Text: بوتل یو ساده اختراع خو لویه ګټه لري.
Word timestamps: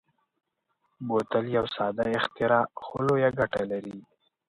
بوتل 1.07 1.45
یو 1.57 1.65
ساده 1.75 2.05
اختراع 2.19 2.63
خو 2.83 2.95
لویه 3.07 3.29
ګټه 3.39 3.63
لري. 3.71 3.97